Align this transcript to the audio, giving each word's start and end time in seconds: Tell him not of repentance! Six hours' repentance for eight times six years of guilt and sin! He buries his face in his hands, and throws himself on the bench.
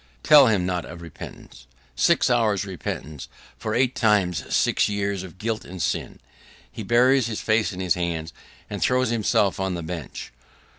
Tell 0.23 0.47
him 0.47 0.65
not 0.65 0.83
of 0.83 1.03
repentance! 1.03 1.67
Six 1.95 2.31
hours' 2.31 2.65
repentance 2.65 3.29
for 3.59 3.75
eight 3.75 3.93
times 3.93 4.43
six 4.51 4.89
years 4.89 5.21
of 5.21 5.37
guilt 5.37 5.63
and 5.63 5.79
sin! 5.79 6.19
He 6.71 6.81
buries 6.81 7.27
his 7.27 7.41
face 7.41 7.71
in 7.71 7.79
his 7.81 7.93
hands, 7.93 8.33
and 8.67 8.81
throws 8.81 9.11
himself 9.11 9.59
on 9.59 9.75
the 9.75 9.83
bench. 9.83 10.33